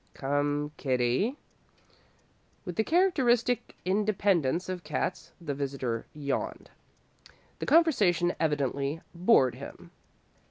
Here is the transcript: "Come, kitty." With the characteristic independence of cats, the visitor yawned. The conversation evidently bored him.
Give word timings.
"Come, 0.15 0.71
kitty." 0.77 1.37
With 2.65 2.75
the 2.75 2.83
characteristic 2.83 3.75
independence 3.85 4.67
of 4.67 4.83
cats, 4.83 5.31
the 5.39 5.53
visitor 5.53 6.07
yawned. 6.11 6.71
The 7.59 7.67
conversation 7.67 8.33
evidently 8.39 9.01
bored 9.13 9.53
him. 9.53 9.91